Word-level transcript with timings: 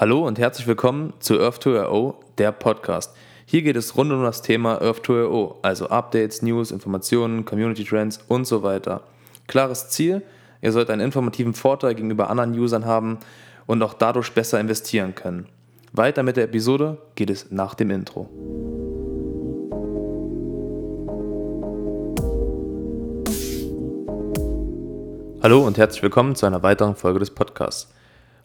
Hallo 0.00 0.26
und 0.26 0.38
herzlich 0.38 0.66
willkommen 0.66 1.12
zu 1.20 1.34
Earth2RO, 1.34 2.14
der 2.38 2.52
Podcast. 2.52 3.14
Hier 3.44 3.60
geht 3.60 3.76
es 3.76 3.98
rund 3.98 4.10
um 4.10 4.22
das 4.22 4.40
Thema 4.40 4.80
Earth2RO, 4.80 5.56
also 5.60 5.90
Updates, 5.90 6.40
News, 6.40 6.70
Informationen, 6.70 7.44
Community 7.44 7.84
Trends 7.84 8.18
und 8.26 8.46
so 8.46 8.62
weiter. 8.62 9.02
Klares 9.46 9.90
Ziel, 9.90 10.22
ihr 10.62 10.72
sollt 10.72 10.88
einen 10.88 11.02
informativen 11.02 11.52
Vorteil 11.52 11.94
gegenüber 11.94 12.30
anderen 12.30 12.58
Usern 12.58 12.86
haben 12.86 13.18
und 13.66 13.82
auch 13.82 13.92
dadurch 13.92 14.32
besser 14.32 14.58
investieren 14.58 15.14
können. 15.14 15.48
Weiter 15.92 16.22
mit 16.22 16.38
der 16.38 16.44
Episode 16.44 16.96
geht 17.14 17.28
es 17.28 17.50
nach 17.50 17.74
dem 17.74 17.90
Intro. 17.90 18.30
Hallo 25.42 25.66
und 25.66 25.76
herzlich 25.76 26.02
willkommen 26.02 26.36
zu 26.36 26.46
einer 26.46 26.62
weiteren 26.62 26.96
Folge 26.96 27.18
des 27.18 27.32
Podcasts. 27.32 27.92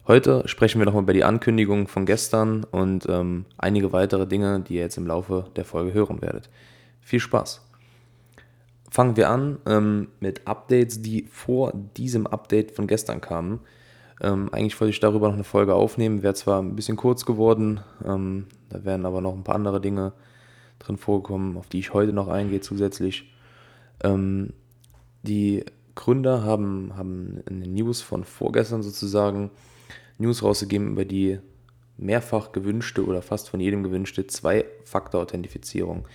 Heute 0.08 0.46
sprechen 0.46 0.80
wir 0.80 0.86
nochmal 0.86 1.02
über 1.02 1.14
die 1.14 1.24
Ankündigung 1.24 1.88
von 1.88 2.06
gestern 2.06 2.62
und 2.62 3.06
ähm, 3.08 3.44
einige 3.58 3.92
weitere 3.92 4.24
Dinge, 4.24 4.60
die 4.60 4.74
ihr 4.74 4.82
jetzt 4.82 4.98
im 4.98 5.06
Laufe 5.08 5.46
der 5.56 5.64
Folge 5.64 5.92
hören 5.92 6.22
werdet. 6.22 6.48
Viel 7.00 7.18
Spaß! 7.18 7.68
Fangen 8.88 9.16
wir 9.16 9.30
an 9.30 9.58
ähm, 9.66 10.06
mit 10.20 10.46
Updates, 10.46 11.02
die 11.02 11.24
vor 11.24 11.72
diesem 11.96 12.28
Update 12.28 12.70
von 12.70 12.86
gestern 12.86 13.20
kamen. 13.20 13.58
Ähm, 14.20 14.48
eigentlich 14.52 14.80
wollte 14.80 14.90
ich 14.90 15.00
darüber 15.00 15.26
noch 15.26 15.34
eine 15.34 15.42
Folge 15.42 15.74
aufnehmen, 15.74 16.22
wäre 16.22 16.34
zwar 16.34 16.62
ein 16.62 16.76
bisschen 16.76 16.96
kurz 16.96 17.26
geworden, 17.26 17.80
ähm, 18.04 18.46
da 18.68 18.84
wären 18.84 19.06
aber 19.06 19.20
noch 19.20 19.34
ein 19.34 19.42
paar 19.42 19.56
andere 19.56 19.80
Dinge 19.80 20.12
drin 20.78 20.98
vorgekommen, 20.98 21.56
auf 21.56 21.66
die 21.66 21.80
ich 21.80 21.94
heute 21.94 22.12
noch 22.12 22.28
eingehe 22.28 22.60
zusätzlich. 22.60 23.34
Ähm, 24.04 24.52
die 25.24 25.64
Gründer 25.96 26.44
haben, 26.44 26.92
haben 26.96 27.42
in 27.48 27.60
den 27.60 27.74
News 27.74 28.02
von 28.02 28.22
vorgestern 28.22 28.84
sozusagen 28.84 29.50
News 30.18 30.42
rausgegeben 30.42 30.92
über 30.92 31.04
die 31.04 31.38
mehrfach 31.98 32.52
gewünschte 32.52 33.04
oder 33.04 33.22
fast 33.22 33.48
von 33.48 33.60
jedem 33.60 33.82
gewünschte 33.82 34.26
Zwei-Faktor-Authentifizierung. 34.26 36.06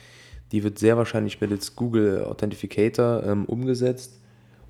Die 0.52 0.64
wird 0.64 0.80
sehr 0.80 0.98
wahrscheinlich 0.98 1.42
mittels 1.42 1.76
Google 1.76 2.26
Authentificator 2.26 3.24
ähm, 3.24 3.46
umgesetzt 3.46 4.20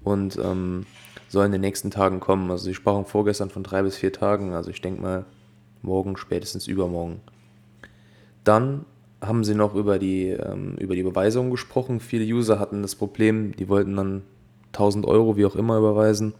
und 0.03 0.37
ähm, 0.37 0.85
soll 1.27 1.45
in 1.45 1.51
den 1.51 1.61
nächsten 1.61 1.91
Tagen 1.91 2.19
kommen. 2.19 2.51
Also 2.51 2.65
sie 2.65 2.73
sprachen 2.73 3.05
vorgestern 3.05 3.49
von 3.49 3.63
drei 3.63 3.81
bis 3.81 3.97
vier 3.97 4.13
Tagen, 4.13 4.53
also 4.53 4.69
ich 4.69 4.81
denke 4.81 5.01
mal 5.01 5.25
morgen, 5.81 6.17
spätestens 6.17 6.67
übermorgen. 6.67 7.21
Dann 8.43 8.85
haben 9.21 9.43
sie 9.43 9.55
noch 9.55 9.75
über 9.75 9.99
die, 9.99 10.29
ähm, 10.29 10.75
über 10.77 10.95
die 10.95 11.01
Überweisung 11.01 11.51
gesprochen. 11.51 11.99
Viele 11.99 12.25
User 12.25 12.59
hatten 12.59 12.81
das 12.81 12.95
Problem, 12.95 13.55
die 13.55 13.69
wollten 13.69 13.95
dann 13.95 14.23
1000 14.67 15.05
Euro, 15.05 15.35
wie 15.37 15.45
auch 15.45 15.55
immer, 15.55 15.77
überweisen 15.77 16.33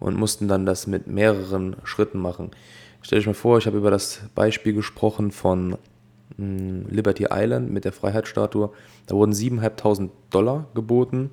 und 0.00 0.16
mussten 0.16 0.48
dann 0.48 0.66
das 0.66 0.86
mit 0.86 1.06
mehreren 1.06 1.76
Schritten 1.84 2.18
machen. 2.18 2.50
Stell 3.02 3.18
euch 3.18 3.26
mal 3.26 3.34
vor, 3.34 3.58
ich 3.58 3.66
habe 3.66 3.78
über 3.78 3.90
das 3.90 4.20
Beispiel 4.34 4.72
gesprochen 4.72 5.30
von 5.30 5.70
mh, 5.70 5.78
hm, 6.36 6.86
Liberty 6.88 7.28
Island 7.30 7.70
mit 7.70 7.84
der 7.84 7.92
Freiheitsstatue. 7.92 8.70
Da 9.06 9.14
wurden 9.14 9.32
7.500 9.32 10.10
Dollar 10.30 10.66
geboten 10.74 11.30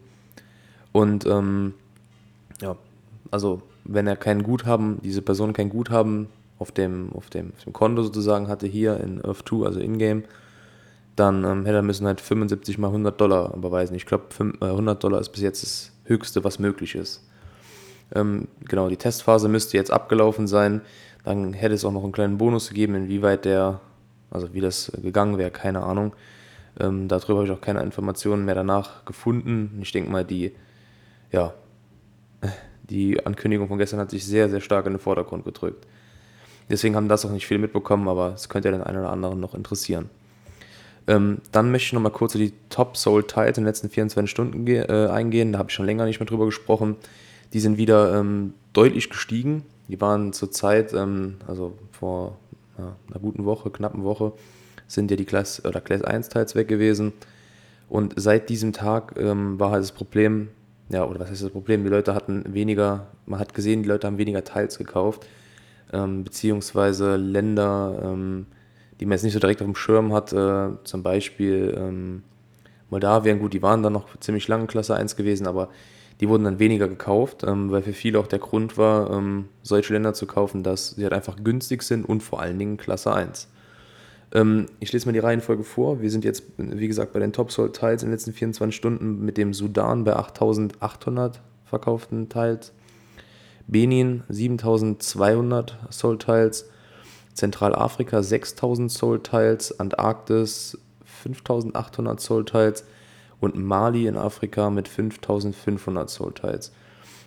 und 0.92 1.26
ähm, 1.26 1.74
ja, 2.62 2.78
also 3.32 3.62
wenn 3.84 4.08
er 4.08 4.16
kein 4.16 4.44
Guthaben, 4.44 5.00
diese 5.04 5.22
Person 5.22 5.54
kein 5.54 5.70
Guthaben 5.70 6.28
auf 6.60 6.72
dem, 6.72 7.12
auf 7.14 7.30
dem, 7.30 7.52
auf 7.58 7.64
dem 7.64 7.74
Konto 7.74 8.04
sozusagen 8.04 8.48
hatte, 8.48 8.68
hier 8.68 9.00
in 9.00 9.24
Earth 9.26 9.44
2, 9.48 9.66
also 9.66 9.80
in-game, 9.80 10.24
dann 11.16 11.44
ähm, 11.44 11.66
hätte 11.66 11.78
er 11.78 11.82
müssen 11.82 12.08
halt 12.08 12.22
75 12.22 12.78
mal 12.78 12.88
100 12.88 13.20
Dollar 13.20 13.54
überweisen. 13.56 13.96
Ich 13.96 14.06
glaube, 14.06 14.26
100 14.62 14.98
äh, 14.98 15.00
Dollar 15.00 15.20
ist 15.20 15.30
bis 15.30 15.42
jetzt 15.42 15.64
das 15.64 15.92
Höchste, 16.06 16.44
was 16.44 16.60
möglich 16.60 16.96
ist. 16.96 17.24
Ähm, 18.14 18.48
genau, 18.68 18.90
die 18.90 18.98
Testphase 18.98 19.48
müsste 19.48 19.78
jetzt 19.78 19.92
abgelaufen 19.92 20.48
sein. 20.48 20.82
Dann 21.24 21.54
hätte 21.54 21.76
es 21.76 21.86
auch 21.86 21.92
noch 21.92 22.04
einen 22.04 22.12
kleinen 22.12 22.38
Bonus 22.38 22.70
gegeben, 22.70 22.96
inwieweit 22.96 23.46
der, 23.46 23.80
also 24.30 24.54
wie 24.54 24.62
das 24.62 24.92
gegangen 25.02 25.38
wäre, 25.38 25.52
keine 25.52 25.84
Ahnung. 25.84 26.14
Ähm, 26.80 27.08
darüber 27.08 27.40
habe 27.40 27.46
ich 27.46 27.52
auch 27.52 27.62
keine 27.62 27.82
Informationen 27.82 28.46
mehr 28.46 28.56
danach 28.56 29.06
gefunden. 29.06 29.80
Ich 29.82 29.92
denke 29.92 30.12
mal, 30.12 30.26
die, 30.26 30.54
ja, 31.32 31.54
die 32.90 33.26
Ankündigung 33.26 33.68
von 33.68 33.78
gestern 33.78 34.00
hat 34.00 34.12
sich 34.12 34.26
sehr, 34.26 34.50
sehr 34.50 34.62
stark 34.62 34.86
in 34.86 34.94
den 34.94 35.00
Vordergrund 35.00 35.46
gedrückt. 35.46 35.88
Deswegen 36.70 36.96
haben 36.96 37.10
das 37.10 37.26
auch 37.26 37.32
nicht 37.32 37.46
viele 37.46 37.60
mitbekommen, 37.60 38.08
aber 38.08 38.34
es 38.34 38.50
könnte 38.50 38.70
ja 38.70 38.78
den 38.78 38.84
einen 38.84 39.00
oder 39.00 39.12
anderen 39.12 39.40
noch 39.40 39.54
interessieren. 39.54 40.10
Ähm, 41.08 41.40
dann 41.52 41.72
möchte 41.72 41.88
ich 41.88 41.94
nochmal 41.94 42.12
kurz 42.12 42.34
die 42.34 42.54
Top 42.70 42.96
Soul 42.96 43.26
Tiles 43.28 43.58
in 43.58 43.64
den 43.64 43.66
letzten 43.66 43.90
24 43.90 44.32
Stunden 44.32 44.66
äh, 44.68 45.10
eingehen. 45.12 45.52
Da 45.52 45.60
habe 45.60 45.70
ich 45.70 45.76
schon 45.76 45.86
länger 45.86 46.06
nicht 46.06 46.20
mehr 46.20 46.28
drüber 46.28 46.46
gesprochen. 46.46 46.96
Die 47.54 47.60
sind 47.60 47.78
wieder 47.78 48.20
ähm, 48.20 48.54
deutlich 48.74 49.10
gestiegen. 49.10 49.64
Die 49.88 50.02
waren 50.02 50.34
zurzeit, 50.34 50.94
ähm, 50.94 51.36
also 51.48 51.78
vor 51.92 52.38
ja, 52.78 52.96
einer 53.10 53.20
guten 53.20 53.46
Woche, 53.46 53.70
knappen 53.70 54.04
Woche, 54.04 54.34
sind 54.88 55.12
ja 55.12 55.18
die 55.18 55.26
Class, 55.26 55.64
oder 55.64 55.80
Class 55.82 56.02
1 56.02 56.30
Teils 56.30 56.56
weg 56.56 56.68
gewesen. 56.68 57.14
Und 57.90 58.14
seit 58.16 58.50
diesem 58.50 58.74
Tag 58.74 59.14
ähm, 59.18 59.60
war 59.60 59.72
halt 59.72 59.84
das 59.84 59.92
Problem, 59.92 60.50
ja, 60.90 61.06
oder 61.06 61.20
was 61.20 61.30
heißt 61.30 61.44
das 61.44 61.52
Problem? 61.52 61.84
Die 61.84 61.90
Leute 61.90 62.16
hatten 62.16 62.44
weniger, 62.54 63.08
man 63.26 63.40
hat 63.40 63.54
gesehen, 63.54 63.84
die 63.84 63.90
Leute 63.90 64.08
haben 64.08 64.18
weniger 64.18 64.44
Teils 64.44 64.78
gekauft, 64.78 65.28
ähm, 65.92 66.24
beziehungsweise 66.24 67.18
Länder, 67.18 68.00
ähm, 68.04 68.48
die 69.00 69.06
man 69.06 69.14
jetzt 69.14 69.24
nicht 69.24 69.34
so 69.34 69.40
direkt 69.40 69.62
auf 69.62 69.68
dem 69.68 69.76
Schirm 69.76 70.12
hat, 70.12 70.34
äh, 70.34 70.70
zum 70.84 71.04
Beispiel 71.04 71.76
ähm, 71.78 72.24
Moldawien, 72.90 73.40
gut, 73.40 73.54
die 73.54 73.62
waren 73.62 73.84
dann 73.84 73.94
noch 73.94 74.18
ziemlich 74.20 74.48
lange 74.48 74.66
Klasse 74.66 74.96
1 74.96 75.16
gewesen, 75.16 75.46
aber 75.46 75.70
die 76.20 76.30
wurden 76.30 76.44
dann 76.44 76.60
weniger 76.60 76.88
gekauft, 76.88 77.44
ähm, 77.46 77.72
weil 77.72 77.82
für 77.82 77.94
viele 77.94 78.20
auch 78.20 78.28
der 78.28 78.40
Grund 78.40 78.78
war, 78.78 79.12
ähm, 79.12 79.50
solche 79.62 79.94
Länder 79.94 80.14
zu 80.14 80.26
kaufen, 80.26 80.64
dass 80.64 80.92
sie 80.92 81.04
halt 81.04 81.14
einfach 81.14 81.44
günstig 81.44 81.84
sind 81.84 82.06
und 82.06 82.22
vor 82.22 82.42
allen 82.42 82.60
Dingen 82.60 82.78
Klasse 82.78 83.14
1. 83.14 83.48
Ähm, 84.34 84.66
ich 84.80 84.92
lese 84.92 85.06
mal 85.06 85.14
die 85.14 85.20
Reihenfolge 85.20 85.64
vor. 85.64 86.02
Wir 86.02 86.10
sind 86.10 86.26
jetzt, 86.26 86.44
wie 86.58 86.88
gesagt, 86.88 87.14
bei 87.14 87.20
den 87.20 87.34
Top 87.34 87.52
Sold 87.52 87.76
Teils 87.76 88.04
in 88.04 88.10
den 88.10 88.14
letzten 88.14 88.34
24 88.34 88.76
Stunden 88.76 89.24
mit 89.24 89.38
dem 89.38 89.54
Sudan 89.54 90.04
bei 90.04 90.16
8800 90.16 91.42
verkauften 91.66 92.30
Teils, 92.30 92.72
Benin 93.68 94.24
7200 94.30 95.78
Sold 95.90 96.22
Teils, 96.24 96.70
Zentralafrika 97.34 98.22
6000 98.22 98.92
Sold 98.92 99.24
Teils, 99.26 99.80
Antarktis 99.80 100.78
5800 101.06 102.20
Sold 102.20 102.50
Teils, 102.50 102.86
und 103.44 103.56
Mali 103.56 104.08
in 104.08 104.18
Afrika 104.18 104.70
mit 104.70 104.88
5500 104.88 106.10
Soul 106.10 106.34
Tiles. 106.34 106.72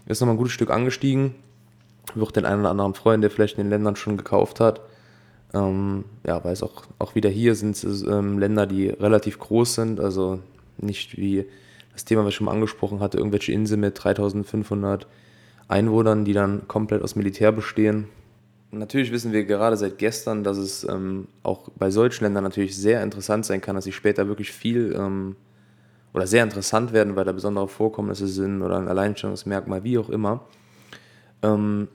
Ist 0.06 0.20
nochmal 0.20 0.34
ein 0.34 0.38
gutes 0.38 0.52
Stück 0.52 0.70
angestiegen. 0.70 1.34
Wird 2.14 2.36
den 2.36 2.44
einen 2.44 2.60
oder 2.60 2.70
anderen 2.70 2.94
freuen, 2.94 3.20
der 3.20 3.30
vielleicht 3.30 3.58
in 3.58 3.64
den 3.64 3.70
Ländern 3.70 3.96
schon 3.96 4.16
gekauft 4.16 4.60
hat. 4.60 4.80
Ähm, 5.52 6.04
ja, 6.26 6.42
weil 6.44 6.52
es 6.52 6.62
auch, 6.62 6.84
auch 6.98 7.14
wieder 7.14 7.28
hier 7.28 7.54
sind 7.54 7.84
ähm, 8.08 8.38
Länder, 8.38 8.66
die 8.66 8.88
relativ 8.88 9.38
groß 9.38 9.74
sind, 9.74 10.00
also 10.00 10.40
nicht 10.78 11.16
wie 11.16 11.46
das 11.92 12.04
Thema, 12.04 12.22
was 12.22 12.30
ich 12.30 12.34
schon 12.36 12.46
mal 12.46 12.52
angesprochen 12.52 13.00
hatte, 13.00 13.18
irgendwelche 13.18 13.52
Inseln 13.52 13.80
mit 13.80 14.02
3500 14.02 15.06
Einwohnern, 15.68 16.24
die 16.24 16.32
dann 16.32 16.68
komplett 16.68 17.02
aus 17.02 17.16
Militär 17.16 17.52
bestehen. 17.52 18.08
Natürlich 18.70 19.12
wissen 19.12 19.32
wir 19.32 19.44
gerade 19.44 19.76
seit 19.76 19.98
gestern, 19.98 20.44
dass 20.44 20.58
es 20.58 20.84
ähm, 20.84 21.28
auch 21.42 21.68
bei 21.76 21.90
solchen 21.90 22.24
Ländern 22.24 22.44
natürlich 22.44 22.76
sehr 22.76 23.02
interessant 23.02 23.46
sein 23.46 23.60
kann, 23.60 23.76
dass 23.76 23.84
sie 23.84 23.92
später 23.92 24.28
wirklich 24.28 24.52
viel 24.52 24.94
ähm, 24.96 25.36
oder 26.16 26.26
sehr 26.26 26.42
interessant 26.42 26.94
werden, 26.94 27.14
weil 27.14 27.26
da 27.26 27.32
besondere 27.32 27.68
Vorkommnisse 27.68 28.26
sind 28.26 28.62
oder 28.62 28.78
ein 28.78 28.88
Alleinstellungsmerkmal, 28.88 29.84
wie 29.84 29.98
auch 29.98 30.08
immer. 30.08 30.40
Ähm, 31.42 31.88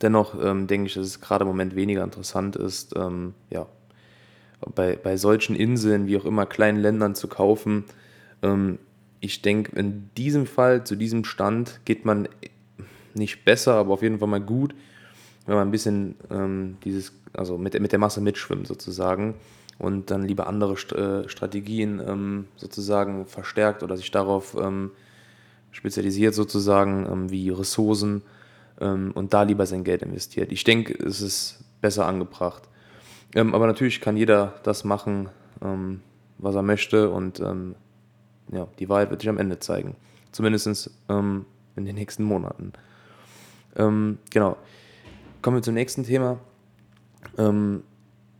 dennoch 0.00 0.34
ähm, 0.42 0.66
denke 0.66 0.86
ich, 0.86 0.94
dass 0.94 1.06
es 1.06 1.20
gerade 1.20 1.42
im 1.42 1.48
Moment 1.48 1.76
weniger 1.76 2.02
interessant 2.02 2.56
ist, 2.56 2.96
ähm, 2.96 3.34
ja, 3.50 3.66
bei, 4.74 4.96
bei 4.96 5.18
solchen 5.18 5.56
Inseln, 5.56 6.06
wie 6.06 6.16
auch 6.16 6.24
immer, 6.24 6.46
kleinen 6.46 6.78
Ländern 6.78 7.14
zu 7.14 7.28
kaufen. 7.28 7.84
Ähm, 8.42 8.78
ich 9.20 9.42
denke, 9.42 9.78
in 9.78 10.08
diesem 10.16 10.46
Fall, 10.46 10.84
zu 10.84 10.96
diesem 10.96 11.24
Stand, 11.26 11.80
geht 11.84 12.06
man 12.06 12.28
nicht 13.12 13.44
besser, 13.44 13.74
aber 13.74 13.92
auf 13.92 14.02
jeden 14.02 14.20
Fall 14.20 14.28
mal 14.28 14.40
gut, 14.40 14.74
wenn 15.44 15.56
man 15.56 15.68
ein 15.68 15.70
bisschen 15.70 16.14
ähm, 16.30 16.78
dieses, 16.82 17.12
also 17.34 17.58
mit, 17.58 17.78
mit 17.78 17.92
der 17.92 17.98
Masse 17.98 18.22
mitschwimmt 18.22 18.66
sozusagen 18.66 19.34
und 19.78 20.10
dann 20.10 20.22
lieber 20.22 20.46
andere 20.46 20.76
St 20.76 20.92
äh, 20.92 21.28
Strategien 21.28 22.00
ähm, 22.06 22.46
sozusagen 22.56 23.26
verstärkt 23.26 23.82
oder 23.82 23.96
sich 23.96 24.10
darauf 24.10 24.56
ähm, 24.60 24.92
spezialisiert 25.70 26.34
sozusagen, 26.34 27.06
ähm, 27.10 27.30
wie 27.30 27.50
Ressourcen 27.50 28.22
ähm, 28.80 29.12
und 29.14 29.34
da 29.34 29.42
lieber 29.42 29.66
sein 29.66 29.84
Geld 29.84 30.02
investiert. 30.02 30.52
Ich 30.52 30.64
denke, 30.64 30.94
es 31.04 31.20
ist 31.20 31.64
besser 31.80 32.06
angebracht. 32.06 32.62
Ähm, 33.34 33.54
aber 33.54 33.66
natürlich 33.66 34.00
kann 34.00 34.16
jeder 34.16 34.54
das 34.62 34.84
machen, 34.84 35.28
ähm, 35.62 36.00
was 36.38 36.54
er 36.54 36.62
möchte 36.62 37.10
und 37.10 37.42
ja, 38.52 38.68
die 38.78 38.88
Wahrheit 38.90 39.10
wird 39.10 39.22
sich 39.22 39.30
am 39.30 39.38
Ende 39.38 39.58
zeigen. 39.58 39.96
Zumindest 40.30 40.90
in 41.08 41.84
den 41.84 41.94
nächsten 41.94 42.24
Monaten. 42.24 42.72
genau. 43.74 44.56
Kommen 45.40 45.56
wir 45.56 45.62
zum 45.62 45.74
nächsten 45.74 46.04
Thema. 46.04 46.38
Ähm, 47.38 47.82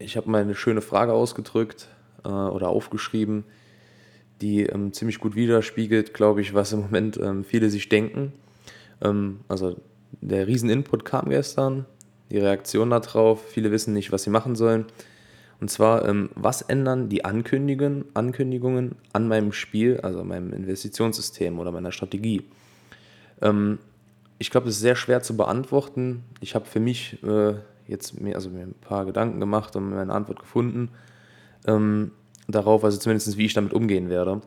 ich 0.04 0.16
habe 0.16 0.30
mal 0.30 0.42
eine 0.42 0.54
schöne 0.54 0.80
Frage 0.80 1.12
ausgedrückt 1.12 1.88
äh, 2.24 2.28
oder 2.28 2.68
aufgeschrieben, 2.68 3.44
die 4.40 4.64
ähm, 4.64 4.92
ziemlich 4.92 5.18
gut 5.18 5.34
widerspiegelt, 5.34 6.14
glaube 6.14 6.40
ich, 6.40 6.54
was 6.54 6.72
im 6.72 6.80
Moment 6.80 7.18
ähm, 7.18 7.44
viele 7.44 7.70
sich 7.70 7.88
denken. 7.88 8.32
Ähm, 9.02 9.40
also 9.48 9.76
der 10.20 10.46
Riesen-Input 10.46 11.04
kam 11.04 11.28
gestern. 11.28 11.86
die 12.30 12.38
Reaktion 12.38 12.90
darauf. 12.90 13.48
Viele 13.48 13.70
wissen 13.70 13.94
nicht, 13.94 14.12
was 14.12 14.24
sie 14.24 14.30
machen 14.30 14.56
sollen. 14.56 14.86
Und 15.60 15.70
zwar, 15.70 16.06
ähm, 16.08 16.30
was 16.34 16.62
ändern 16.62 17.08
die 17.08 17.24
Ankündigungen, 17.24 18.06
Ankündigungen 18.14 18.96
an 19.12 19.28
meinem 19.28 19.52
Spiel, 19.52 20.00
also 20.00 20.20
an 20.20 20.28
meinem 20.28 20.52
Investitionssystem 20.52 21.58
oder 21.58 21.70
meiner 21.70 21.92
Strategie? 21.92 22.42
Ähm, 23.40 23.78
ich 24.38 24.50
glaube, 24.50 24.68
es 24.68 24.76
ist 24.76 24.80
sehr 24.80 24.96
schwer 24.96 25.22
zu 25.22 25.36
beantworten. 25.36 26.24
Ich 26.40 26.54
habe 26.54 26.66
für 26.66 26.80
mich 26.80 27.22
äh, 27.22 27.54
jetzt 27.86 28.20
mir, 28.20 28.34
also 28.34 28.50
mir 28.50 28.62
ein 28.62 28.74
paar 28.74 29.04
Gedanken 29.04 29.40
gemacht 29.40 29.76
und 29.76 29.92
eine 29.92 30.12
Antwort 30.12 30.40
gefunden 30.40 30.90
ähm, 31.66 32.12
darauf, 32.48 32.84
also 32.84 32.98
zumindest 32.98 33.36
wie 33.36 33.46
ich 33.46 33.54
damit 33.54 33.72
umgehen 33.72 34.08
werde. 34.08 34.40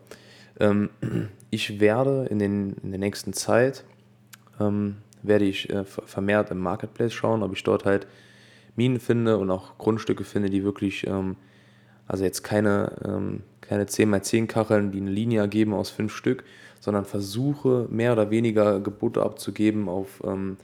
Ähm, 0.59 0.89
ich 1.49 1.79
werde 1.79 2.27
in, 2.29 2.39
den, 2.39 2.75
in 2.83 2.91
der 2.91 2.99
nächsten 2.99 3.33
Zeit, 3.33 3.83
ähm, 4.59 4.97
werde 5.23 5.45
ich 5.45 5.69
äh, 5.69 5.83
vermehrt 5.83 6.51
im 6.51 6.59
Marketplace 6.59 7.13
schauen, 7.13 7.43
ob 7.43 7.53
ich 7.53 7.63
dort 7.63 7.85
halt 7.85 8.07
Minen 8.75 8.99
finde 8.99 9.37
und 9.37 9.49
auch 9.49 9.77
Grundstücke 9.77 10.23
finde, 10.23 10.49
die 10.49 10.63
wirklich, 10.63 11.07
ähm, 11.07 11.35
also 12.07 12.23
jetzt 12.23 12.43
keine, 12.43 12.91
ähm, 13.03 13.43
keine 13.61 13.85
10x10 13.85 14.45
Kacheln, 14.47 14.91
die 14.91 15.01
eine 15.01 15.11
Linie 15.11 15.41
ergeben 15.41 15.73
aus 15.73 15.89
fünf 15.89 16.15
Stück, 16.15 16.43
sondern 16.79 17.05
versuche 17.05 17.87
mehr 17.89 18.13
oder 18.13 18.29
weniger 18.29 18.79
Gebote 18.79 19.23
abzugeben 19.23 19.89
auf, 19.89 20.21
ähm, 20.23 20.57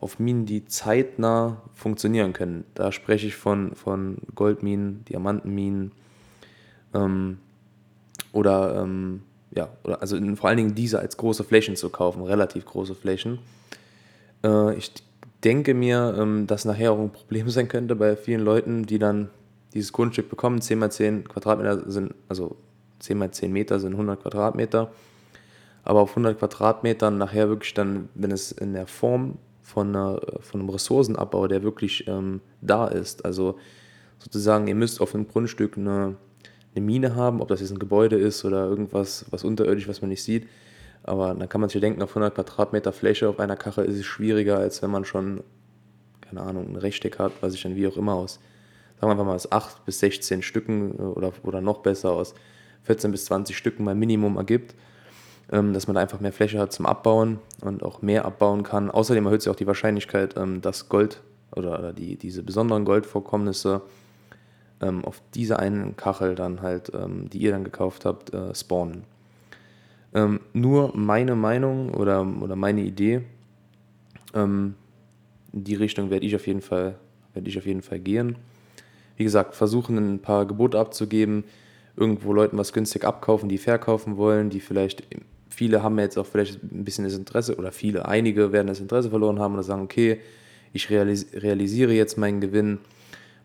auf 0.00 0.18
Minen, 0.18 0.46
die 0.46 0.64
zeitnah 0.64 1.62
funktionieren 1.74 2.32
können. 2.32 2.64
Da 2.74 2.90
spreche 2.90 3.26
ich 3.26 3.36
von, 3.36 3.74
von 3.74 4.18
Goldminen, 4.34 5.04
Diamantenminen 5.04 5.92
ähm, 6.94 7.38
oder, 8.32 8.82
ähm, 8.82 9.22
ja, 9.54 9.68
oder 9.84 10.00
also 10.00 10.16
vor 10.36 10.48
allen 10.48 10.56
Dingen 10.56 10.74
diese 10.74 10.98
als 10.98 11.16
große 11.16 11.44
Flächen 11.44 11.76
zu 11.76 11.90
kaufen, 11.90 12.22
relativ 12.22 12.64
große 12.64 12.94
Flächen. 12.94 13.40
Äh, 14.42 14.74
ich 14.76 14.92
denke 15.44 15.74
mir, 15.74 16.14
ähm, 16.18 16.46
dass 16.46 16.64
nachher 16.64 16.92
auch 16.92 16.98
ein 16.98 17.12
Problem 17.12 17.50
sein 17.50 17.68
könnte 17.68 17.94
bei 17.94 18.16
vielen 18.16 18.40
Leuten, 18.40 18.86
die 18.86 18.98
dann 18.98 19.28
dieses 19.74 19.92
Grundstück 19.92 20.30
bekommen. 20.30 20.62
10 20.62 20.78
mal 20.78 20.90
10 20.90 21.28
Quadratmeter 21.28 21.90
sind, 21.90 22.14
also 22.28 22.56
10 23.00 23.18
mal 23.18 23.30
10 23.30 23.52
Meter 23.52 23.80
sind 23.80 23.92
100 23.92 24.22
Quadratmeter. 24.22 24.90
Aber 25.84 26.00
auf 26.00 26.10
100 26.10 26.38
Quadratmetern 26.38 27.18
nachher 27.18 27.48
wirklich 27.48 27.74
dann, 27.74 28.08
wenn 28.14 28.30
es 28.30 28.52
in 28.52 28.72
der 28.74 28.86
Form 28.86 29.38
von, 29.70 29.88
einer, 29.88 30.20
von 30.40 30.60
einem 30.60 30.68
Ressourcenabbau, 30.70 31.46
der 31.46 31.62
wirklich 31.62 32.06
ähm, 32.08 32.40
da 32.60 32.88
ist, 32.88 33.24
also 33.24 33.56
sozusagen, 34.18 34.66
ihr 34.66 34.74
müsst 34.74 35.00
auf 35.00 35.14
einem 35.14 35.28
Grundstück 35.28 35.78
eine, 35.78 36.16
eine 36.74 36.84
Mine 36.84 37.14
haben, 37.14 37.40
ob 37.40 37.48
das 37.48 37.60
jetzt 37.60 37.70
ein 37.70 37.78
Gebäude 37.78 38.16
ist 38.16 38.44
oder 38.44 38.66
irgendwas, 38.66 39.26
was 39.30 39.44
unterirdisch, 39.44 39.88
was 39.88 40.00
man 40.02 40.10
nicht 40.10 40.22
sieht, 40.22 40.48
aber 41.04 41.34
dann 41.34 41.48
kann 41.48 41.60
man 41.60 41.70
sich 41.70 41.80
denken, 41.80 42.02
auf 42.02 42.10
100 42.10 42.34
Quadratmeter 42.34 42.92
Fläche 42.92 43.28
auf 43.28 43.38
einer 43.38 43.56
Kachel 43.56 43.84
ist 43.84 43.96
es 43.96 44.04
schwieriger, 44.04 44.58
als 44.58 44.82
wenn 44.82 44.90
man 44.90 45.04
schon, 45.04 45.42
keine 46.20 46.42
Ahnung, 46.42 46.68
ein 46.68 46.76
Rechteck 46.76 47.18
hat, 47.18 47.32
was 47.40 47.52
sich 47.52 47.62
dann 47.62 47.76
wie 47.76 47.86
auch 47.86 47.96
immer 47.96 48.14
aus, 48.14 48.40
sagen 48.96 49.08
wir 49.08 49.12
einfach 49.12 49.24
mal 49.24 49.34
aus 49.34 49.50
8 49.50 49.84
bis 49.86 50.00
16 50.00 50.42
Stücken 50.42 50.98
äh, 50.98 51.02
oder, 51.02 51.32
oder 51.44 51.60
noch 51.60 51.78
besser 51.78 52.10
aus 52.10 52.34
14 52.82 53.12
bis 53.12 53.26
20 53.26 53.56
Stücken 53.56 53.84
mal 53.84 53.94
Minimum 53.94 54.36
ergibt, 54.36 54.74
dass 55.72 55.86
man 55.86 55.96
einfach 55.96 56.20
mehr 56.20 56.32
Fläche 56.32 56.58
hat 56.58 56.72
zum 56.72 56.86
Abbauen 56.86 57.38
und 57.60 57.82
auch 57.82 58.02
mehr 58.02 58.24
abbauen 58.24 58.62
kann. 58.62 58.90
Außerdem 58.90 59.26
erhöht 59.26 59.42
sich 59.42 59.50
auch 59.50 59.56
die 59.56 59.66
Wahrscheinlichkeit, 59.66 60.36
ähm, 60.36 60.60
dass 60.60 60.88
Gold 60.88 61.22
oder 61.54 61.92
die, 61.92 62.16
diese 62.16 62.42
besonderen 62.42 62.84
Goldvorkommnisse 62.84 63.82
ähm, 64.80 65.04
auf 65.04 65.20
dieser 65.34 65.58
einen 65.58 65.96
Kachel 65.96 66.36
dann 66.36 66.62
halt, 66.62 66.92
die 66.94 67.38
ihr 67.38 67.50
dann 67.50 67.64
gekauft 67.64 68.04
habt, 68.04 68.32
äh, 68.32 68.54
spawnen. 68.54 69.02
Ähm, 70.14 70.40
nur 70.52 70.96
meine 70.96 71.36
Meinung 71.36 71.94
oder, 71.94 72.26
oder 72.40 72.56
meine 72.56 72.82
Idee, 72.82 73.22
ähm, 74.34 74.74
in 75.52 75.64
die 75.64 75.74
Richtung 75.74 76.10
werde 76.10 76.26
ich 76.26 76.34
auf 76.34 76.46
werde 76.46 77.48
ich 77.48 77.58
auf 77.58 77.66
jeden 77.66 77.82
Fall 77.82 78.00
gehen. 78.00 78.36
Wie 79.16 79.24
gesagt, 79.24 79.54
versuchen 79.54 79.96
ein 79.98 80.22
paar 80.22 80.46
Gebote 80.46 80.78
abzugeben, 80.78 81.44
irgendwo 81.96 82.32
Leuten 82.32 82.56
was 82.56 82.72
günstig 82.72 83.04
abkaufen, 83.04 83.48
die 83.48 83.58
verkaufen 83.58 84.16
wollen, 84.16 84.50
die 84.50 84.60
vielleicht, 84.60 85.02
viele 85.60 85.82
haben 85.82 85.98
jetzt 85.98 86.16
auch 86.16 86.24
vielleicht 86.24 86.62
ein 86.62 86.84
bisschen 86.84 87.04
das 87.04 87.14
Interesse 87.14 87.56
oder 87.56 87.70
viele, 87.70 88.06
einige 88.06 88.50
werden 88.50 88.68
das 88.68 88.80
Interesse 88.80 89.10
verloren 89.10 89.40
haben 89.40 89.54
und 89.54 89.62
sagen, 89.62 89.82
okay, 89.82 90.20
ich 90.72 90.88
realisiere 90.88 91.92
jetzt 91.92 92.16
meinen 92.16 92.40
Gewinn 92.40 92.78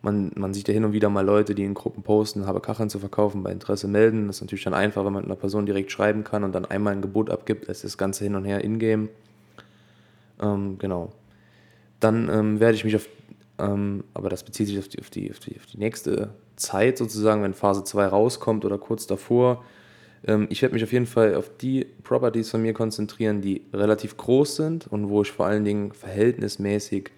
man, 0.05 0.31
man 0.35 0.53
sieht 0.53 0.67
ja 0.69 0.73
hin 0.73 0.85
und 0.85 0.93
wieder 0.93 1.09
mal 1.09 1.25
Leute, 1.25 1.55
die 1.55 1.63
in 1.63 1.73
Gruppen 1.73 2.03
posten, 2.03 2.45
habe 2.45 2.61
Kacheln 2.61 2.89
zu 2.89 2.99
verkaufen, 2.99 3.43
bei 3.43 3.51
Interesse 3.51 3.87
melden. 3.87 4.27
Das 4.27 4.37
ist 4.37 4.41
natürlich 4.43 4.63
dann 4.63 4.75
einfach, 4.75 5.03
wenn 5.03 5.11
man 5.11 5.23
mit 5.23 5.31
einer 5.31 5.39
Person 5.39 5.65
direkt 5.65 5.91
schreiben 5.91 6.23
kann 6.23 6.43
und 6.43 6.53
dann 6.53 6.63
einmal 6.65 6.93
ein 6.93 7.01
Gebot 7.01 7.29
abgibt, 7.29 7.65
ist 7.65 7.83
das 7.83 7.97
Ganze 7.97 8.23
hin 8.23 8.35
und 8.35 8.45
her 8.45 8.63
in-game. 8.63 9.09
Ähm, 10.41 10.77
genau. 10.77 11.11
Dann 11.99 12.29
ähm, 12.29 12.59
werde 12.59 12.75
ich 12.75 12.85
mich 12.85 12.95
auf, 12.95 13.09
ähm, 13.57 14.03
aber 14.13 14.29
das 14.29 14.43
bezieht 14.43 14.67
sich 14.67 14.77
auf 14.77 14.87
die, 14.87 14.99
auf, 14.99 15.09
die, 15.09 15.31
auf, 15.31 15.39
die, 15.39 15.57
auf 15.57 15.65
die 15.65 15.79
nächste 15.79 16.29
Zeit 16.55 16.99
sozusagen, 16.99 17.41
wenn 17.41 17.55
Phase 17.55 17.83
2 17.83 18.05
rauskommt 18.05 18.63
oder 18.63 18.77
kurz 18.77 19.07
davor. 19.07 19.65
Ähm, 20.25 20.47
ich 20.49 20.61
werde 20.61 20.73
mich 20.73 20.83
auf 20.83 20.91
jeden 20.91 21.05
Fall 21.05 21.35
auf 21.35 21.49
die 21.57 21.85
Properties 22.03 22.49
von 22.49 22.61
mir 22.61 22.73
konzentrieren, 22.73 23.41
die 23.41 23.63
relativ 23.73 24.17
groß 24.17 24.55
sind 24.55 24.87
und 24.87 25.09
wo 25.09 25.21
ich 25.21 25.31
vor 25.31 25.45
allen 25.45 25.65
Dingen 25.65 25.93
verhältnismäßig 25.93 27.11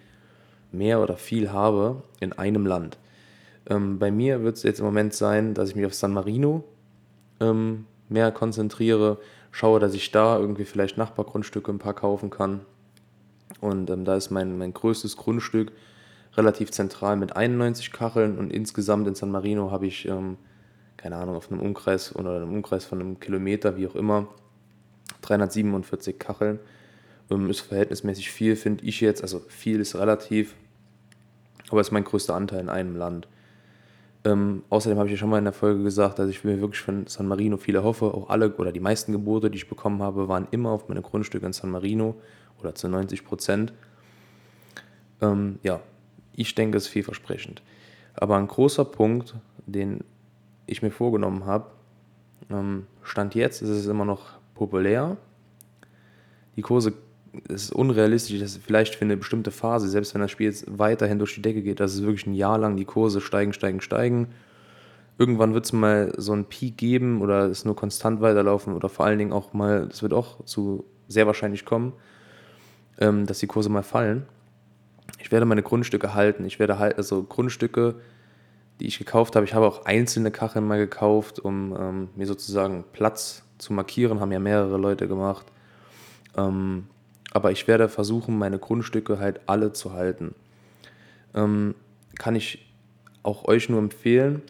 mehr 0.72 1.00
oder 1.00 1.16
viel 1.16 1.50
habe 1.50 2.02
in 2.20 2.32
einem 2.32 2.66
Land. 2.66 2.98
Ähm, 3.68 3.98
bei 3.98 4.10
mir 4.10 4.42
wird 4.42 4.56
es 4.56 4.62
jetzt 4.62 4.80
im 4.80 4.86
Moment 4.86 5.14
sein, 5.14 5.54
dass 5.54 5.70
ich 5.70 5.76
mich 5.76 5.86
auf 5.86 5.94
San 5.94 6.12
Marino 6.12 6.64
ähm, 7.40 7.86
mehr 8.08 8.32
konzentriere, 8.32 9.18
schaue, 9.50 9.80
dass 9.80 9.94
ich 9.94 10.10
da 10.10 10.38
irgendwie 10.38 10.64
vielleicht 10.64 10.98
Nachbargrundstücke 10.98 11.70
ein 11.70 11.78
paar 11.78 11.94
kaufen 11.94 12.30
kann. 12.30 12.60
Und 13.60 13.90
ähm, 13.90 14.04
da 14.04 14.16
ist 14.16 14.30
mein, 14.30 14.58
mein 14.58 14.72
größtes 14.72 15.16
Grundstück 15.16 15.72
relativ 16.36 16.70
zentral 16.70 17.16
mit 17.16 17.34
91 17.36 17.90
Kacheln 17.92 18.38
und 18.38 18.52
insgesamt 18.52 19.08
in 19.08 19.14
San 19.14 19.30
Marino 19.30 19.70
habe 19.70 19.86
ich, 19.86 20.06
ähm, 20.06 20.36
keine 20.98 21.16
Ahnung, 21.16 21.36
auf 21.36 21.50
einem 21.50 21.60
Umkreis 21.60 22.14
oder 22.14 22.36
einem 22.36 22.52
Umkreis 22.52 22.84
von 22.84 23.00
einem 23.00 23.20
Kilometer, 23.20 23.76
wie 23.78 23.86
auch 23.86 23.94
immer, 23.94 24.28
347 25.22 26.18
Kacheln 26.18 26.58
ähm, 27.30 27.48
ist 27.48 27.60
verhältnismäßig 27.60 28.30
viel, 28.30 28.56
finde 28.56 28.84
ich 28.84 29.00
jetzt. 29.00 29.22
Also 29.22 29.40
viel 29.48 29.80
ist 29.80 29.96
relativ, 29.96 30.54
aber 31.70 31.80
ist 31.80 31.92
mein 31.92 32.04
größter 32.04 32.34
Anteil 32.34 32.60
in 32.60 32.68
einem 32.68 32.96
Land. 32.96 33.28
Ähm, 34.24 34.64
außerdem 34.68 34.98
habe 34.98 35.08
ich 35.08 35.12
ja 35.12 35.18
schon 35.18 35.30
mal 35.30 35.38
in 35.38 35.44
der 35.44 35.52
Folge 35.52 35.82
gesagt, 35.82 36.18
dass 36.18 36.28
ich 36.28 36.42
mir 36.44 36.60
wirklich 36.60 36.82
von 36.82 37.06
San 37.06 37.28
Marino 37.28 37.56
viele 37.56 37.84
hoffe. 37.84 38.06
Auch 38.06 38.28
alle 38.28 38.54
oder 38.56 38.72
die 38.72 38.80
meisten 38.80 39.12
Gebote, 39.12 39.50
die 39.50 39.58
ich 39.58 39.68
bekommen 39.68 40.02
habe, 40.02 40.28
waren 40.28 40.48
immer 40.50 40.70
auf 40.70 40.88
meine 40.88 41.02
Grundstücke 41.02 41.46
in 41.46 41.52
San 41.52 41.70
Marino 41.70 42.16
oder 42.60 42.74
zu 42.74 42.88
90 42.88 43.24
Prozent. 43.24 43.72
Ähm, 45.20 45.58
ja, 45.62 45.80
ich 46.34 46.54
denke, 46.54 46.76
es 46.76 46.84
ist 46.84 46.90
vielversprechend. 46.90 47.62
Aber 48.14 48.36
ein 48.36 48.48
großer 48.48 48.84
Punkt, 48.84 49.36
den 49.66 50.02
ich 50.68 50.82
mir 50.82 50.90
vorgenommen 50.90 51.46
habe, 51.46 51.70
ähm, 52.50 52.86
Stand 53.02 53.34
jetzt 53.34 53.62
ist 53.62 53.70
es 53.70 53.86
immer 53.86 54.04
noch 54.04 54.38
populär. 54.54 55.16
Die 56.56 56.62
Kurse 56.62 56.94
es 57.48 57.64
ist 57.64 57.72
unrealistisch, 57.72 58.40
dass 58.40 58.56
vielleicht 58.56 58.94
für 58.94 59.04
eine 59.04 59.16
bestimmte 59.16 59.50
Phase, 59.50 59.88
selbst 59.88 60.14
wenn 60.14 60.20
das 60.20 60.30
Spiel 60.30 60.46
jetzt 60.46 60.64
weiterhin 60.66 61.18
durch 61.18 61.34
die 61.34 61.42
Decke 61.42 61.62
geht, 61.62 61.80
dass 61.80 61.94
es 61.94 62.02
wirklich 62.02 62.26
ein 62.26 62.34
Jahr 62.34 62.58
lang 62.58 62.76
die 62.76 62.84
Kurse 62.84 63.20
steigen, 63.20 63.52
steigen, 63.52 63.80
steigen. 63.80 64.28
Irgendwann 65.18 65.54
wird 65.54 65.64
es 65.64 65.72
mal 65.72 66.12
so 66.16 66.32
einen 66.32 66.44
Peak 66.44 66.76
geben 66.76 67.20
oder 67.22 67.46
es 67.46 67.64
nur 67.64 67.76
konstant 67.76 68.20
weiterlaufen 68.20 68.72
oder 68.72 68.88
vor 68.88 69.06
allen 69.06 69.18
Dingen 69.18 69.32
auch 69.32 69.52
mal, 69.52 69.86
das 69.88 70.02
wird 70.02 70.12
auch 70.12 70.44
zu 70.44 70.84
sehr 71.08 71.26
wahrscheinlich 71.26 71.64
kommen, 71.64 71.92
ähm, 72.98 73.26
dass 73.26 73.40
die 73.40 73.46
Kurse 73.46 73.68
mal 73.68 73.82
fallen. 73.82 74.24
Ich 75.20 75.32
werde 75.32 75.46
meine 75.46 75.62
Grundstücke 75.62 76.14
halten. 76.14 76.44
Ich 76.44 76.58
werde 76.58 76.78
halt, 76.78 76.96
also 76.96 77.22
Grundstücke, 77.24 77.96
die 78.80 78.86
ich 78.86 78.98
gekauft 78.98 79.36
habe, 79.36 79.44
ich 79.44 79.54
habe 79.54 79.66
auch 79.66 79.84
einzelne 79.84 80.30
Kacheln 80.30 80.66
mal 80.66 80.78
gekauft, 80.78 81.40
um 81.40 81.76
ähm, 81.78 82.08
mir 82.14 82.26
sozusagen 82.26 82.84
Platz 82.92 83.42
zu 83.58 83.72
markieren, 83.72 84.20
haben 84.20 84.32
ja 84.32 84.38
mehrere 84.38 84.76
Leute 84.78 85.08
gemacht. 85.08 85.46
Ähm, 86.36 86.86
aber 87.32 87.50
ich 87.50 87.66
werde 87.66 87.88
versuchen, 87.88 88.38
meine 88.38 88.58
Grundstücke 88.58 89.18
halt 89.18 89.40
alle 89.46 89.72
zu 89.72 89.92
halten. 89.92 90.34
Ähm, 91.34 91.74
kann 92.16 92.36
ich 92.36 92.72
auch 93.22 93.46
euch 93.46 93.68
nur 93.68 93.80
empfehlen, 93.80 94.42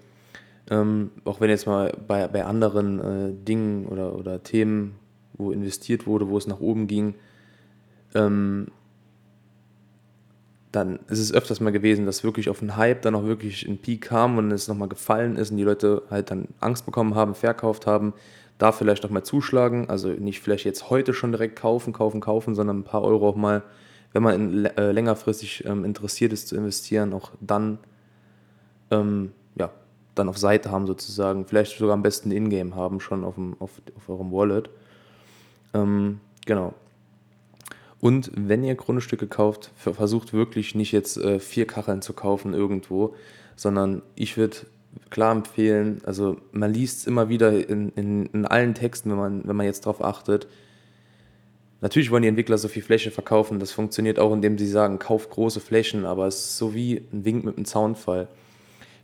ähm, 0.71 1.11
auch 1.25 1.41
wenn 1.41 1.51
jetzt 1.51 1.67
mal 1.67 1.97
bei, 2.07 2.29
bei 2.29 2.45
anderen 2.45 3.01
äh, 3.01 3.45
Dingen 3.45 3.87
oder, 3.87 4.15
oder 4.15 4.43
Themen, 4.43 4.97
wo 5.35 5.51
investiert 5.51 6.07
wurde, 6.07 6.29
wo 6.29 6.37
es 6.37 6.47
nach 6.47 6.61
oben 6.61 6.87
ging, 6.87 7.15
ähm, 8.15 8.69
dann 10.73 10.99
ist 11.09 11.19
es 11.19 11.33
öfters 11.33 11.61
mal 11.61 11.73
gewesen, 11.73 12.07
dass 12.07 12.25
wirklich 12.25 12.51
auf 12.51 12.59
den 12.59 12.77
Hype 12.77 13.03
dann 13.03 13.15
auch 13.15 13.25
wirklich 13.25 13.67
ein 13.67 13.79
Peak 13.79 14.03
kam 14.03 14.37
und 14.39 14.51
es 14.51 14.69
nochmal 14.69 14.89
gefallen 14.89 15.37
ist 15.37 15.51
und 15.51 15.57
die 15.57 15.65
Leute 15.65 16.03
halt 16.11 16.31
dann 16.31 16.49
Angst 16.61 16.85
bekommen 16.85 17.15
haben, 17.15 17.35
verkauft 17.35 17.87
haben 17.87 18.13
da 18.59 18.73
vielleicht 18.73 19.05
noch 19.05 19.11
mal 19.11 19.23
zuschlagen. 19.23 19.89
Also 19.89 20.09
nicht 20.09 20.41
vielleicht 20.41 20.65
jetzt 20.65 20.91
heute 20.91 21.15
schon 21.15 21.33
direkt 21.33 21.57
kaufen, 21.57 21.93
kaufen, 21.93 22.21
kaufen, 22.21 22.55
sondern 22.55 22.81
ein 22.81 22.85
paar 22.85 23.03
Euro 23.03 23.29
auch 23.29 23.37
mal, 23.37 23.63
wenn 24.13 24.23
man 24.23 24.35
in, 24.35 24.65
äh, 24.67 24.93
längerfristig 24.93 25.65
ähm, 25.65 25.85
interessiert 25.85 26.33
ist 26.33 26.49
zu 26.49 26.57
investieren, 26.57 27.13
auch 27.13 27.31
dann, 27.41 27.79
ähm, 28.91 29.33
ja, 29.55 29.71
dann 30.15 30.29
auf 30.29 30.39
Seite 30.39 30.71
haben 30.71 30.87
sozusagen. 30.87 31.47
Vielleicht 31.47 31.79
sogar 31.79 31.95
am 31.95 32.03
besten 32.03 32.33
Ingame 32.33 32.75
haben 32.75 33.01
schon 33.01 33.25
auf, 33.25 33.37
dem, 33.37 33.57
auf, 33.61 33.81
auf 33.97 34.09
eurem 34.09 34.33
Wallet. 34.33 34.69
Ähm, 35.73 36.21
genau. 36.45 36.75
Und 38.01 38.31
wenn 38.35 38.63
ihr 38.63 38.75
Grundstücke 38.75 39.27
kauft, 39.27 39.73
versucht 39.77 40.33
wirklich 40.33 40.75
nicht 40.75 40.93
jetzt 40.93 41.17
äh, 41.17 41.41
vier 41.41 41.67
Kacheln 41.67 42.01
zu 42.01 42.13
kaufen 42.13 42.55
irgendwo, 42.55 43.15
sondern 43.57 44.03
ich 44.15 44.37
würde 44.37 44.59
klar 45.11 45.33
empfehlen, 45.33 46.01
also 46.05 46.37
man 46.53 46.73
liest 46.73 46.99
es 46.99 47.07
immer 47.07 47.29
wieder 47.29 47.69
in, 47.69 47.91
in, 47.91 48.27
in 48.27 48.45
allen 48.47 48.75
Texten, 48.75 49.11
wenn 49.11 49.19
man, 49.19 49.49
wenn 49.49 49.57
man 49.57 49.67
jetzt 49.67 49.85
darauf 49.85 50.03
achtet. 50.03 50.47
Natürlich 51.81 52.11
wollen 52.11 52.23
die 52.23 52.29
Entwickler 52.29 52.59
so 52.59 52.69
viel 52.69 52.83
Fläche 52.83 53.11
verkaufen, 53.11 53.59
das 53.59 53.73
funktioniert 53.73 54.19
auch, 54.19 54.33
indem 54.33 54.59
sie 54.59 54.67
sagen, 54.67 54.99
kauf 54.99 55.31
große 55.31 55.61
Flächen, 55.61 56.05
aber 56.05 56.27
es 56.27 56.37
ist 56.37 56.59
so 56.59 56.75
wie 56.75 57.03
ein 57.13 57.25
Wink 57.25 57.45
mit 57.45 57.57
einem 57.57 57.67
Zaunfall. 57.67 58.29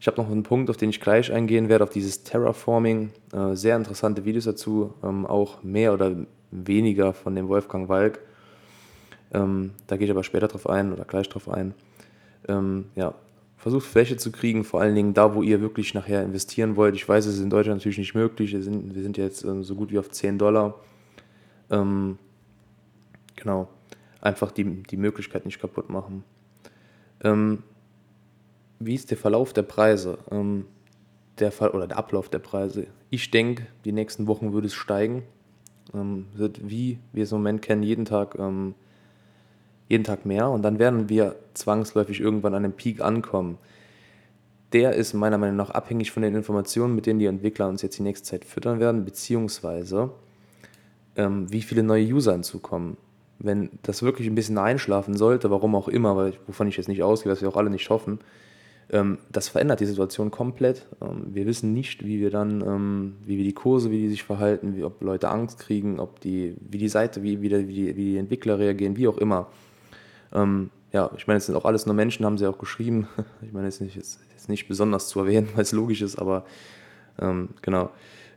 Ich 0.00 0.06
habe 0.06 0.20
noch 0.20 0.30
einen 0.30 0.42
Punkt, 0.42 0.70
auf 0.70 0.76
den 0.76 0.90
ich 0.90 1.00
gleich 1.00 1.32
eingehen 1.32 1.68
werde, 1.68 1.84
auf 1.84 1.90
dieses 1.90 2.24
Terraforming. 2.24 3.10
Äh, 3.32 3.54
sehr 3.54 3.76
interessante 3.76 4.24
Videos 4.24 4.44
dazu, 4.44 4.92
ähm, 5.02 5.24
auch 5.24 5.62
mehr 5.62 5.94
oder 5.94 6.14
weniger 6.50 7.12
von 7.12 7.34
dem 7.34 7.48
Wolfgang 7.48 7.88
Walk. 7.88 8.20
Ähm, 9.34 9.72
da 9.86 9.96
gehe 9.96 10.06
ich 10.06 10.10
aber 10.10 10.24
später 10.24 10.48
drauf 10.48 10.68
ein 10.68 10.92
oder 10.92 11.04
gleich 11.04 11.28
drauf 11.28 11.48
ein. 11.48 11.74
Ähm, 12.48 12.86
ja, 12.94 13.14
versucht 13.58 13.86
Fläche 13.86 14.16
zu 14.16 14.30
kriegen, 14.30 14.64
vor 14.64 14.80
allen 14.80 14.94
Dingen 14.94 15.12
da, 15.12 15.34
wo 15.34 15.42
ihr 15.42 15.60
wirklich 15.60 15.92
nachher 15.92 16.22
investieren 16.22 16.76
wollt. 16.76 16.94
Ich 16.94 17.08
weiß, 17.08 17.26
es 17.26 17.36
ist 17.36 17.42
in 17.42 17.50
Deutschland 17.50 17.80
natürlich 17.80 17.98
nicht 17.98 18.14
möglich. 18.14 18.52
Wir 18.52 18.62
sind, 18.62 18.94
wir 18.94 19.02
sind 19.02 19.16
jetzt 19.16 19.44
ähm, 19.44 19.64
so 19.64 19.74
gut 19.74 19.90
wie 19.90 19.98
auf 19.98 20.10
10 20.10 20.38
Dollar. 20.38 20.80
Ähm, 21.70 22.18
genau. 23.36 23.68
Einfach 24.20 24.52
die, 24.52 24.82
die 24.82 24.96
Möglichkeit 24.96 25.44
nicht 25.44 25.60
kaputt 25.60 25.90
machen. 25.90 26.24
Ähm, 27.22 27.62
wie 28.78 28.94
ist 28.94 29.10
der 29.10 29.18
Verlauf 29.18 29.52
der 29.52 29.62
Preise? 29.62 30.18
Ähm, 30.30 30.66
der 31.38 31.50
Fall, 31.50 31.70
oder 31.70 31.86
der 31.86 31.98
Ablauf 31.98 32.28
der 32.28 32.38
Preise. 32.38 32.86
Ich 33.10 33.30
denke, 33.30 33.66
die 33.84 33.92
nächsten 33.92 34.26
Wochen 34.26 34.52
würde 34.52 34.68
es 34.68 34.74
steigen. 34.74 35.24
Ähm, 35.92 36.26
wird, 36.34 36.68
wie 36.68 36.98
wir 37.12 37.24
es 37.24 37.32
im 37.32 37.38
Moment 37.38 37.62
kennen, 37.62 37.82
jeden 37.82 38.04
Tag 38.04 38.38
ähm, 38.38 38.74
jeden 39.88 40.04
Tag 40.04 40.24
mehr 40.26 40.48
und 40.48 40.62
dann 40.62 40.78
werden 40.78 41.08
wir 41.08 41.36
zwangsläufig 41.54 42.20
irgendwann 42.20 42.54
an 42.54 42.64
einem 42.64 42.72
Peak 42.72 43.00
ankommen. 43.00 43.58
Der 44.72 44.94
ist 44.94 45.14
meiner 45.14 45.38
Meinung 45.38 45.56
nach 45.56 45.70
abhängig 45.70 46.10
von 46.10 46.22
den 46.22 46.34
Informationen, 46.34 46.94
mit 46.94 47.06
denen 47.06 47.20
die 47.20 47.26
Entwickler 47.26 47.68
uns 47.68 47.82
jetzt 47.82 47.98
die 47.98 48.02
nächste 48.02 48.26
Zeit 48.26 48.44
füttern 48.44 48.80
werden, 48.80 49.04
beziehungsweise 49.04 50.10
ähm, 51.16 51.50
wie 51.52 51.62
viele 51.62 51.82
neue 51.82 52.04
User 52.04 52.32
hinzukommen. 52.32 52.96
Wenn 53.38 53.70
das 53.82 54.02
wirklich 54.02 54.26
ein 54.26 54.34
bisschen 54.34 54.58
einschlafen 54.58 55.16
sollte, 55.16 55.50
warum 55.50 55.74
auch 55.74 55.88
immer, 55.88 56.16
weil, 56.16 56.34
wovon 56.46 56.68
ich 56.68 56.76
jetzt 56.76 56.88
nicht 56.88 57.02
ausgehe, 57.02 57.30
was 57.30 57.40
wir 57.40 57.48
auch 57.48 57.56
alle 57.56 57.70
nicht 57.70 57.88
hoffen, 57.90 58.20
ähm, 58.90 59.18
das 59.30 59.48
verändert 59.48 59.80
die 59.80 59.86
Situation 59.86 60.30
komplett. 60.30 60.86
Ähm, 61.00 61.26
wir 61.32 61.46
wissen 61.46 61.72
nicht, 61.72 62.04
wie 62.04 62.20
wir 62.20 62.30
dann, 62.30 62.60
ähm, 62.60 63.14
wie 63.24 63.36
wir 63.36 63.44
die 63.44 63.52
Kurse, 63.54 63.90
wie 63.90 63.98
die 63.98 64.08
sich 64.08 64.22
verhalten, 64.22 64.76
wie, 64.76 64.84
ob 64.84 65.02
Leute 65.02 65.30
Angst 65.30 65.58
kriegen, 65.58 65.98
ob 66.00 66.20
die, 66.20 66.54
wie 66.60 66.78
die 66.78 66.88
Seite, 66.88 67.22
wie, 67.22 67.40
wie, 67.40 67.48
die, 67.48 67.68
wie 67.68 67.92
die 67.94 68.16
Entwickler 68.16 68.58
reagieren, 68.58 68.96
wie 68.96 69.08
auch 69.08 69.18
immer. 69.18 69.48
Ähm, 70.34 70.70
ja, 70.92 71.10
ich 71.16 71.26
meine, 71.26 71.38
es 71.38 71.46
sind 71.46 71.56
auch 71.56 71.64
alles 71.64 71.86
nur 71.86 71.94
Menschen, 71.94 72.24
haben 72.24 72.38
sie 72.38 72.46
auch 72.46 72.58
geschrieben. 72.58 73.08
Ich 73.42 73.52
meine, 73.52 73.68
es 73.68 73.76
ist 73.76 73.80
nicht, 73.80 73.96
ist, 73.96 74.20
ist 74.36 74.48
nicht 74.48 74.68
besonders 74.68 75.08
zu 75.08 75.20
erwähnen, 75.20 75.48
weil 75.54 75.62
es 75.62 75.72
logisch 75.72 76.02
ist, 76.02 76.18
aber 76.18 76.44
ähm, 77.18 77.50
genau. 77.62 77.90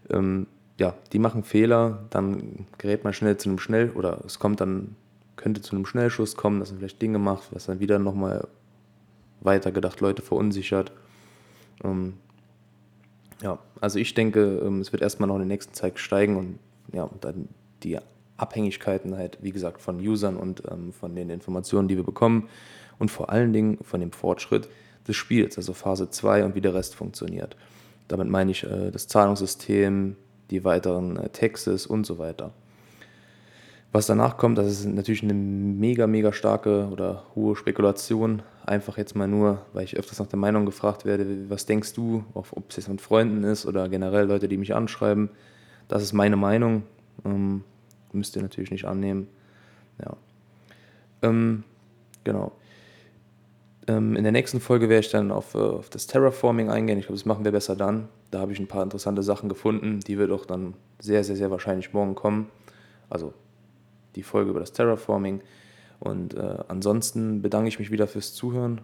Ähm, 0.10 0.48
ja, 0.80 0.94
die 1.12 1.20
machen 1.20 1.44
Fehler, 1.44 2.06
dann 2.12 2.68
gerät 2.78 3.04
man 3.04 3.14
schnell 3.14 3.38
zu 3.38 3.50
einem 3.50 3.60
Schnell- 3.60 3.92
oder 3.92 4.24
es 4.26 4.38
kommt 4.38 4.62
dann, 4.62 4.96
könnte 5.36 5.62
zu 5.62 5.76
einem 5.76 5.86
Schnellschuss 5.86 6.36
kommen, 6.36 6.60
dass 6.60 6.70
man 6.70 6.80
vielleicht 6.80 7.02
Dinge 7.02 7.18
macht, 7.20 7.54
was 7.54 7.66
dann 7.66 7.80
wieder 7.80 8.00
nochmal 8.00 8.48
weitergedacht 9.42 10.00
Leute 10.02 10.22
verunsichert. 10.22 10.92
Ähm, 11.84 12.14
ja, 13.42 13.60
also 13.82 14.00
ich 14.00 14.14
denke, 14.14 14.62
ähm, 14.64 14.82
es 14.82 14.92
wird 14.92 15.02
erstmal 15.02 15.28
noch 15.28 15.36
in 15.36 15.42
der 15.42 15.48
nächsten 15.48 15.74
Zeit 15.74 16.00
steigen 16.00 16.38
und 16.38 16.60
ja, 16.94 17.10
dann 17.22 17.50
die 17.84 17.98
Abhängigkeiten 18.38 19.18
halt, 19.18 19.38
wie 19.42 19.52
gesagt, 19.52 19.82
von 19.82 20.00
Usern 20.00 20.38
und 20.38 20.64
ähm, 20.70 20.94
von 20.94 21.16
den 21.16 21.30
Informationen, 21.30 21.88
die 21.88 21.98
wir 21.98 22.04
bekommen 22.04 22.50
und 23.00 23.12
vor 23.12 23.30
allen 23.30 23.54
Dingen 23.54 23.78
von 23.82 24.00
dem 24.00 24.12
Fortschritt 24.12 24.70
des 25.08 25.16
Spiels, 25.16 25.58
also 25.58 25.74
Phase 25.74 26.10
2 26.10 26.46
und 26.46 26.56
wie 26.56 26.62
der 26.62 26.74
Rest 26.74 26.96
funktioniert. 26.96 27.56
Damit 28.08 28.30
meine 28.30 28.52
ich 28.52 28.64
äh, 28.64 28.92
das 28.92 29.08
Zahlungssystem, 29.08 30.16
die 30.50 30.64
weiteren 30.64 31.18
äh, 31.18 31.30
Taxes 31.30 31.88
und 31.88 32.06
so 32.06 32.18
weiter. 32.18 32.52
Was 33.94 34.06
danach 34.06 34.38
kommt, 34.38 34.58
das 34.58 34.68
ist 34.68 34.86
natürlich 34.86 35.24
eine 35.24 35.34
mega, 35.34 36.08
mega 36.08 36.34
starke 36.34 36.90
oder 36.92 37.24
hohe 37.36 37.56
Spekulation. 37.56 38.44
Einfach 38.66 38.98
jetzt 38.98 39.16
mal 39.16 39.30
nur, 39.30 39.62
weil 39.72 39.86
ich 39.86 39.96
öfters 39.98 40.20
nach 40.20 40.28
der 40.28 40.38
Meinung 40.38 40.66
gefragt 40.66 41.06
werde, 41.06 41.50
was 41.50 41.66
denkst 41.66 41.94
du, 41.94 42.24
ob 42.34 42.70
es 42.70 42.76
jetzt 42.76 42.90
mit 42.90 43.00
Freunden 43.00 43.46
ist 43.46 43.66
oder 43.66 43.88
generell 43.88 44.26
Leute, 44.26 44.50
die 44.50 44.58
mich 44.58 44.76
anschreiben. 44.76 45.30
Das 45.88 46.04
ist 46.04 46.12
meine 46.12 46.36
Meinung. 46.36 46.84
Ähm, 47.26 47.64
müsst 48.18 48.36
ihr 48.36 48.42
natürlich 48.42 48.72
nicht 48.72 48.86
annehmen. 48.86 49.28
Ja. 50.04 50.18
Ähm, 51.22 51.64
genau. 52.24 52.52
Ähm, 53.88 54.16
in 54.16 54.24
der 54.24 54.32
nächsten 54.32 54.60
Folge 54.60 54.90
werde 54.90 55.06
ich 55.06 55.12
dann 55.12 55.32
auf, 55.32 55.56
äh, 55.56 55.60
auf 55.60 55.90
das 55.90 56.08
Terraforming 56.08 56.70
eingehen. 56.70 57.00
Ich 57.00 57.06
glaube, 57.06 57.18
das 57.18 57.26
machen 57.26 57.46
wir 57.46 57.52
besser 57.52 57.76
dann. 57.76 58.10
Da 58.32 58.40
habe 58.40 58.52
ich 58.52 58.60
ein 58.60 58.68
paar 58.68 58.84
interessante 58.84 59.24
Sachen 59.24 59.48
gefunden. 59.50 60.02
Die 60.02 60.18
wird 60.18 60.32
auch 60.32 60.46
dann 60.46 60.74
sehr, 61.00 61.24
sehr, 61.24 61.38
sehr 61.38 61.52
wahrscheinlich 61.52 61.94
morgen 61.94 62.16
kommen. 62.16 62.50
Also 63.10 63.34
die 64.16 64.24
Folge 64.24 64.52
über 64.52 64.60
das 64.60 64.74
Terraforming. 64.74 65.42
Und 66.00 66.36
äh, 66.36 66.58
ansonsten 66.68 67.42
bedanke 67.42 67.70
ich 67.70 67.80
mich 67.80 67.90
wieder 67.90 68.08
fürs 68.08 68.34
Zuhören. 68.34 68.82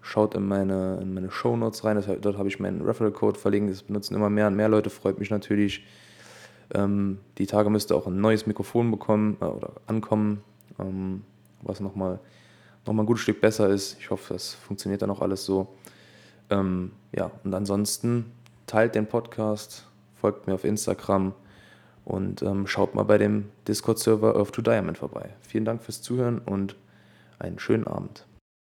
Schaut 0.00 0.34
in 0.34 0.46
meine, 0.46 0.98
in 1.02 1.14
meine 1.14 1.30
Show 1.30 1.56
Notes 1.56 1.84
rein. 1.84 1.96
Das, 1.96 2.06
dort 2.20 2.38
habe 2.38 2.48
ich 2.48 2.60
meinen 2.60 2.82
Referral 2.82 3.12
Code 3.12 3.38
verlinkt. 3.38 3.72
Das 3.72 3.82
benutzen 3.82 4.14
immer 4.14 4.30
mehr 4.30 4.46
und 4.46 4.54
mehr 4.54 4.68
Leute. 4.68 4.90
Freut 4.90 5.18
mich 5.18 5.30
natürlich. 5.30 5.84
Ähm, 6.74 7.18
die 7.38 7.46
Tage 7.46 7.70
müsste 7.70 7.94
auch 7.94 8.06
ein 8.06 8.20
neues 8.20 8.46
Mikrofon 8.46 8.90
bekommen 8.90 9.36
äh, 9.40 9.44
oder 9.44 9.70
ankommen, 9.86 10.42
ähm, 10.78 11.22
was 11.62 11.80
nochmal 11.80 12.18
noch 12.86 12.92
mal 12.92 13.02
ein 13.04 13.06
gutes 13.06 13.22
Stück 13.22 13.40
besser 13.40 13.68
ist. 13.68 13.96
Ich 13.98 14.10
hoffe, 14.10 14.34
das 14.34 14.52
funktioniert 14.52 15.02
dann 15.02 15.10
auch 15.10 15.22
alles 15.22 15.44
so. 15.44 15.68
Ähm, 16.50 16.92
ja, 17.12 17.30
und 17.42 17.54
ansonsten 17.54 18.30
teilt 18.66 18.94
den 18.94 19.06
Podcast, 19.06 19.86
folgt 20.14 20.46
mir 20.46 20.54
auf 20.54 20.64
Instagram 20.64 21.32
und 22.04 22.42
ähm, 22.42 22.66
schaut 22.66 22.94
mal 22.94 23.04
bei 23.04 23.18
dem 23.18 23.46
Discord-Server 23.66 24.36
Earth 24.36 24.52
to 24.52 24.62
Diamond 24.62 24.98
vorbei. 24.98 25.30
Vielen 25.40 25.64
Dank 25.64 25.82
fürs 25.82 26.02
Zuhören 26.02 26.38
und 26.38 26.76
einen 27.38 27.58
schönen 27.58 27.86
Abend. 27.86 28.26